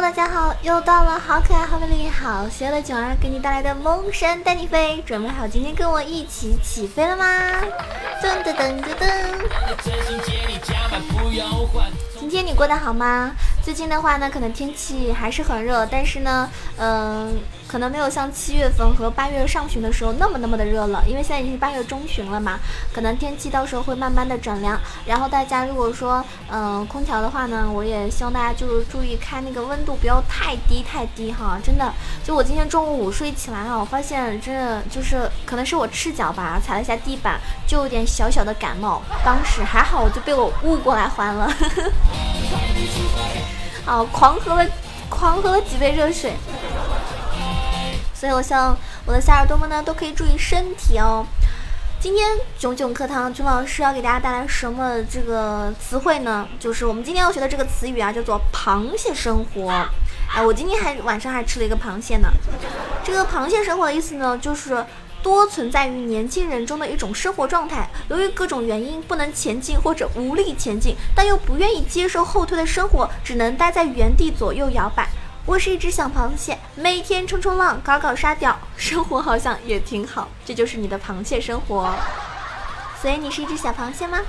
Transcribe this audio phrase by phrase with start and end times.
[0.00, 7.24] 大家好，又到了好可爱、好美丽、好邪恶的囧儿给你带来的梦神带你飞，准备好今天跟我一起起飞了吗？
[8.22, 9.08] 噔噔噔噔噔！
[12.20, 13.30] 今天你过得好吗？
[13.62, 17.34] 最近的话呢，可能天气还是很热，但是呢，嗯，
[17.74, 22.60] 可能没有像七月份和八月上旬的时候那么那么的热了，因为现在已经是八月中旬了嘛，
[22.92, 24.80] 可能天气到时候会慢慢的转凉。
[25.04, 31.92] 然后大家如果说，嗯，空调的话呢，我也希望大家就是注意开那个温度不要太低太低哈，真的。
[32.22, 39.02] 就我今天中午午睡起来啊，我发现真的就是可能是我赤脚吧，踩了一下地板，就有点小小的感冒。
[39.24, 41.52] 当时还好，我就被我悟过来还了。
[43.84, 44.70] 啊，狂喝了，
[45.08, 46.34] 狂喝了几杯热水，
[48.24, 51.26] 所以我希望我的小耳朵们呢都可以注意身体哦。
[52.00, 52.26] 今天
[52.58, 56.48] 囧囧课堂，囧老师要给大家带来什么这个词汇呢？
[56.58, 59.70] 就是我们今天要学的这个词语啊，叫做螃蟹生活。
[60.34, 62.28] 哎，我今天还晚上还吃了一个螃蟹呢。
[63.04, 64.82] 这个螃蟹生活的意思呢，就是。
[65.22, 75.08] 多存在于年轻人中的一种生活状态，由于各种原因不能前进或者无力前进，但又不愿意接受后退的生活，只能待在原地左右摇摆。
[75.46, 80.26] 我是一只小螃蟹，每天冲冲浪，搞搞沙雕，生活好像也挺好。
[80.42, 81.94] 这就是你的螃蟹生活。
[83.02, 84.20] 所以你是一只小螃蟹吗？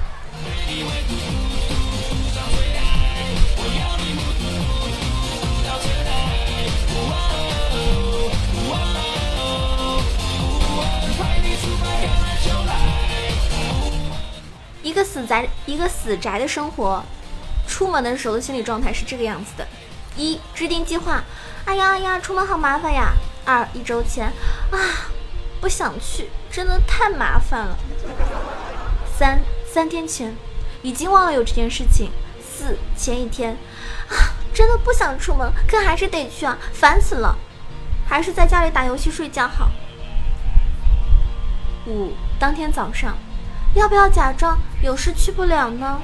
[14.84, 17.02] 一个死宅，一个死宅的生活，
[17.66, 19.66] 出门的时候的心理状态是这个样子的：
[20.16, 21.24] 一、制定计划，
[21.66, 23.14] 哎呀哎呀，出门好麻烦呀；
[23.46, 24.28] 二、一周前，
[24.72, 24.78] 啊，
[25.60, 27.76] 不想去，真的太麻烦了；
[29.18, 30.36] 三、三天前，
[30.82, 32.10] 已经忘了有这件事情；
[32.42, 33.58] 四、前一天，
[34.10, 37.36] 啊，真的不想出门，可还是得去啊，烦死了，
[38.08, 39.68] 还是在家里打游戏睡觉好；
[41.86, 43.16] 五、当天早上。
[43.76, 46.02] 要不要假装有事去不了呢？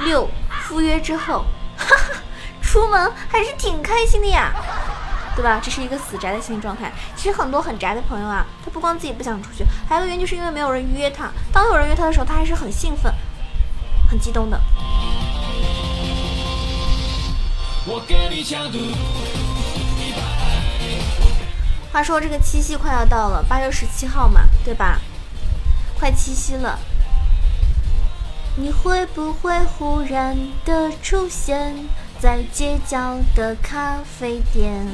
[0.00, 0.28] 六
[0.64, 1.46] 赴约之后，
[1.78, 2.22] 哈哈，
[2.74, 4.52] 出门还是挺开心的呀，
[5.36, 5.60] 对吧？
[5.62, 6.90] 这是一个死宅的心理状态。
[7.14, 11.30] 其实很多很宅的朋友啊，他不光自己不想出去，还有一个原因就是因为没有人约他。
[11.52, 13.14] 当有人约他的时候，他还是很兴奋、
[14.10, 14.60] 很激动的。
[21.92, 24.98] 话说这个七夕快要到了，八月十七号嘛，对吧？
[25.96, 26.76] 快七夕了，
[28.56, 31.88] 你会不会忽然的出现
[32.24, 34.86] 在街角的咖啡店？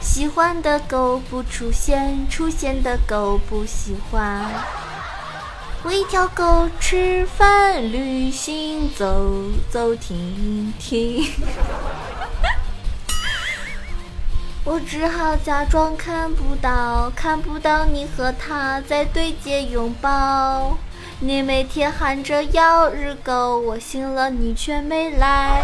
[0.00, 4.44] 喜欢的狗不出现，出现的狗不喜欢。
[5.84, 9.30] 喂条狗吃饭，旅行走
[9.70, 11.30] 走停停。
[14.66, 20.76] 我只好假装看不到，看不到你和他在对街拥抱。
[21.20, 25.62] 你每天喊着要日狗，我醒了你却没来。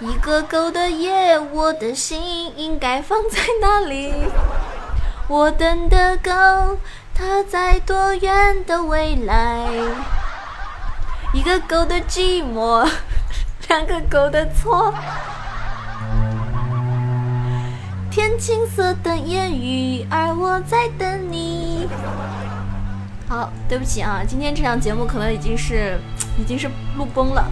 [0.00, 4.12] 一个狗的夜，我的心应该放在哪里？
[5.28, 6.30] 我等的狗，
[7.14, 9.66] 它在多远的未来？
[11.32, 12.86] 一个狗的寂寞，
[13.68, 14.92] 两个狗的错。
[18.10, 21.88] 天青色等烟雨，而我在等你。
[23.32, 25.98] 好，对不起啊，今天这档节目可能已经是
[26.38, 27.50] 已经是录崩了。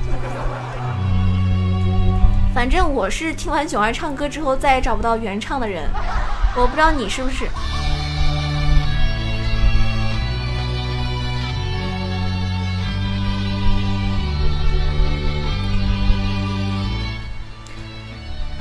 [2.55, 5.89] 反正我是听完囧儿唱歌之后再也找不到原唱的人，
[6.55, 7.49] 我不知道你是不是。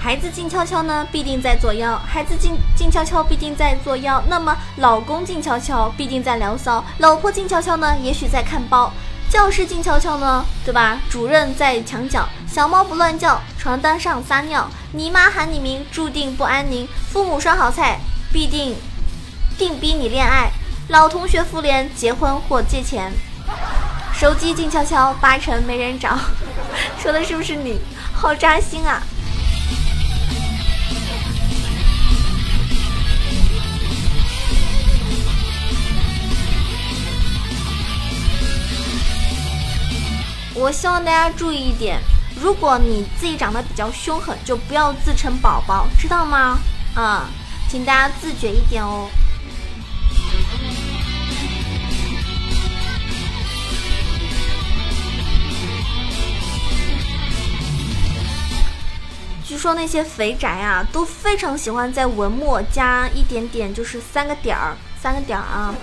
[0.09, 4.19] 孩子静悄悄呢，必定在作妖；孩子静静悄悄，必定在作妖。
[4.27, 8.91] 那么，老公静悄悄，必定在聊骚；老婆静悄悄呢，也许在看包；
[9.29, 10.99] 教室静悄悄呢，对吧？
[11.11, 14.63] 主任在墙角；小猫不乱叫，床单上撒尿；
[14.93, 17.99] 你妈喊你名，注定不安宁；父母烧好菜，
[18.33, 18.75] 必定
[19.59, 20.49] 定逼你恋爱；
[20.87, 23.11] 老同学复联，结婚或借钱；
[24.11, 26.17] 手机静悄悄，八成没人找。
[26.97, 27.79] 说的是不是你？
[28.11, 29.03] 好扎心啊！
[40.61, 42.01] 我希望大家注意一点，
[42.35, 46.59] 如果你自己长得比较凶狠，就不要自称宝宝，知道吗？
[46.95, 47.29] 啊，
[47.69, 49.07] 请大家自觉一点哦。
[59.45, 65.73] 据说那些肥宅啊，都非常喜欢在文末加一点点，就是三个点儿，三个点儿啊，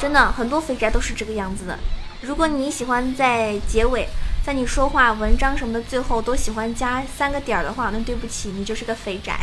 [0.00, 1.78] 真的很多肥宅都是这个样子的。
[2.22, 4.08] 如果你喜欢在结尾，
[4.44, 9.38] 在你说话、文章什么的最后都喜欢加三个点儿的话，那对不起，你就是个肥宅。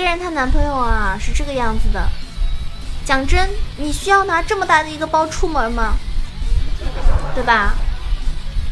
[0.00, 2.08] 个人，她男朋友啊是这个样子的。
[3.04, 5.94] 讲真，你需要拿这么大的一个包出门吗？
[7.34, 7.74] 对吧？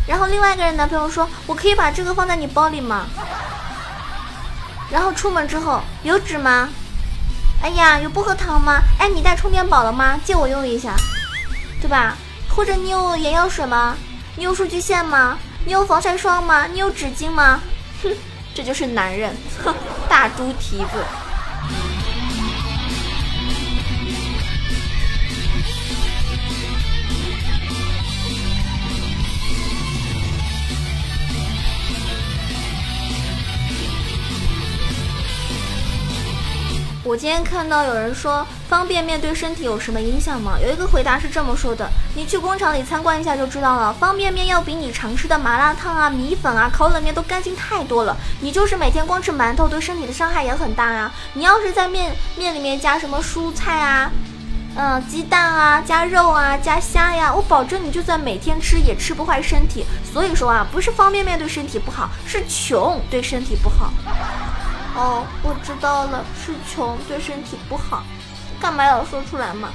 [0.07, 3.07] 然后另外一个人男朋友说：“我可以把这个放在你包里吗？”
[4.91, 6.71] 然后出门之后有纸吗？
[7.63, 8.81] 哎呀，有薄荷糖吗？
[8.99, 10.19] 哎，你带充电宝了吗？
[10.25, 10.95] 借我用一下，
[11.81, 12.17] 对吧？
[12.49, 13.97] 或者你有眼药水吗？
[14.37, 15.39] 你有数据线吗？
[15.67, 16.67] 你有防晒霜吗？
[16.67, 17.61] 你有纸巾吗？
[18.03, 18.11] 哼。
[18.59, 19.33] 这就是男人，
[19.65, 19.73] 哼，
[20.09, 21.28] 大猪蹄子。
[37.09, 40.59] 我今天看到有人说方便面对身体有什么影响吗？
[40.63, 43.91] 有一个回答是这么说的：你去工厂里参观一下就知道了。
[43.95, 48.15] 方便面要比你常吃的麻辣烫啊、米粉啊、烤冷面都干净太多了。
[48.43, 51.11] 你就是每天光吃馒头，对身体的伤害也很大呀。
[51.33, 54.13] 你要是在面面里面加什么蔬菜啊、
[54.77, 59.87] 嗯鸡蛋啊、加肉啊、加虾呀，我保证你就算每天吃也吃不坏身体。
[60.13, 63.95] 所以说啊，不是方便面对身体不好，是穷对身体不好。
[64.95, 68.03] 哦，我知道了，是穷对身体不好，
[68.61, 69.69] 干嘛要说出来嘛？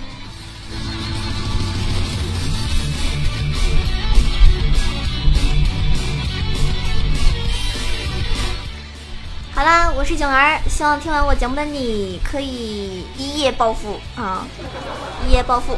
[9.56, 14.46] 好啦，我是囧儿，希望听完我节目的你可以一夜暴富啊，
[15.26, 15.78] 一夜暴富，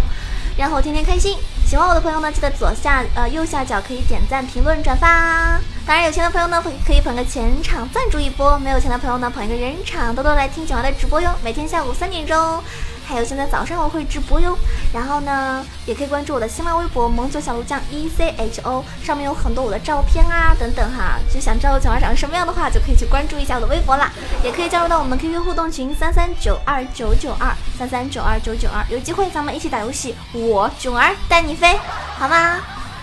[0.58, 1.38] 然后天天开心。
[1.76, 5.60] 喜欢我的朋友呢，记得左下呃右下角可以点赞、评论、转发。
[5.86, 11.36] 当然，有钱的朋友呢，可以捧个钱场赞助一波；没有钱的朋友呢，捧一个人场，多多来听九儿的直播哟。
[11.44, 12.64] 每天下午三点钟，
[13.06, 14.58] 还有现在早上我会直播哟。
[14.94, 21.20] 然后呢，也可以关注我的新浪微博“萌九小鹿酱 E C H O”，上面有很多我的照片啊等等哈。
[21.32, 24.12] 就想知道我九儿长什么样的话，就可以去关注一下我的微博啦。
[24.44, 31.78] 也可以加入到我们 QQ 互动群三三九二九九二三三九二九九二，有机会咱们一起打游戏，我囧儿带你飞，
[32.18, 32.62] 好吗？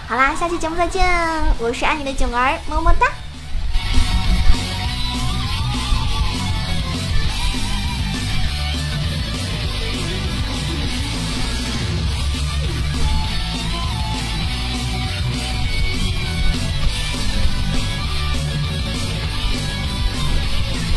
[0.09, 1.07] 好啦，下期节目再见，
[1.59, 3.07] 我是爱你的囧儿，么么哒。